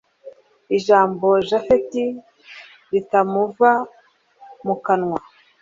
[0.77, 1.91] ijambo japhet
[2.91, 3.71] ritamuva
[4.65, 5.19] mukanwa